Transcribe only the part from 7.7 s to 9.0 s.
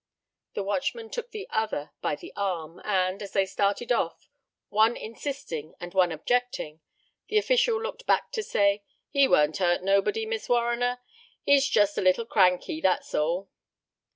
looked back to say: